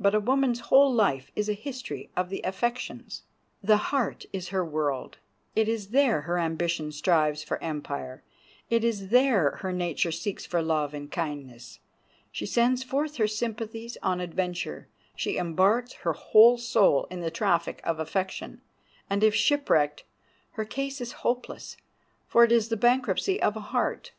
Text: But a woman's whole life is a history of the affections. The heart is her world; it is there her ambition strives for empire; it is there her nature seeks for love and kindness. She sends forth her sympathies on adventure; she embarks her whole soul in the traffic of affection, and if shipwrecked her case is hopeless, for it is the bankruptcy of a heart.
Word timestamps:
But 0.00 0.14
a 0.14 0.20
woman's 0.20 0.60
whole 0.72 0.90
life 0.90 1.30
is 1.36 1.46
a 1.50 1.52
history 1.52 2.08
of 2.16 2.30
the 2.30 2.40
affections. 2.40 3.24
The 3.62 3.76
heart 3.76 4.24
is 4.32 4.48
her 4.48 4.64
world; 4.64 5.18
it 5.54 5.68
is 5.68 5.88
there 5.88 6.22
her 6.22 6.38
ambition 6.38 6.90
strives 6.90 7.44
for 7.44 7.62
empire; 7.62 8.22
it 8.70 8.82
is 8.82 9.08
there 9.08 9.56
her 9.56 9.70
nature 9.70 10.10
seeks 10.10 10.46
for 10.46 10.62
love 10.62 10.94
and 10.94 11.10
kindness. 11.12 11.80
She 12.32 12.46
sends 12.46 12.82
forth 12.82 13.16
her 13.16 13.28
sympathies 13.28 13.98
on 14.02 14.22
adventure; 14.22 14.88
she 15.14 15.36
embarks 15.36 15.92
her 16.00 16.14
whole 16.14 16.56
soul 16.56 17.06
in 17.10 17.20
the 17.20 17.30
traffic 17.30 17.82
of 17.84 18.00
affection, 18.00 18.62
and 19.10 19.22
if 19.22 19.34
shipwrecked 19.34 20.04
her 20.52 20.64
case 20.64 20.98
is 21.02 21.12
hopeless, 21.20 21.76
for 22.26 22.42
it 22.42 22.52
is 22.52 22.70
the 22.70 22.76
bankruptcy 22.78 23.38
of 23.42 23.54
a 23.54 23.60
heart. 23.68 24.12